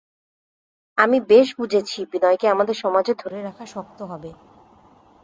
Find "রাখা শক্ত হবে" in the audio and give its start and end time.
3.41-4.31